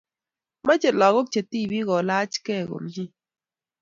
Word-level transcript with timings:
mache 0.65 0.89
lakok 0.99 1.27
che 1.33 1.41
tipik 1.51 1.83
ko 1.89 1.95
lach 2.09 2.35
kee 2.45 2.63
komie 2.69 3.05